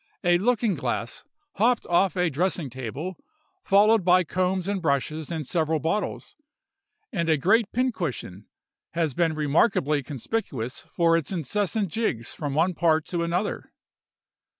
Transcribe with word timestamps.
A 0.23 0.39
looking 0.39 0.73
glass 0.73 1.25
hopped 1.57 1.85
off 1.85 2.17
a 2.17 2.31
dressing 2.31 2.71
table, 2.71 3.17
followed 3.63 4.03
by 4.03 4.23
combs 4.23 4.67
and 4.67 4.81
brushes 4.81 5.29
and 5.31 5.45
several 5.45 5.79
bottles, 5.79 6.35
and 7.13 7.29
a 7.29 7.37
great 7.37 7.71
pincushion 7.71 8.47
has 8.93 9.13
been 9.13 9.35
remarkably 9.35 10.01
conspicuous 10.01 10.85
for 10.95 11.15
its 11.15 11.31
incessant 11.31 11.89
jigs 11.89 12.33
from 12.33 12.55
one 12.55 12.73
part 12.73 13.05
to 13.09 13.21
another. 13.21 13.71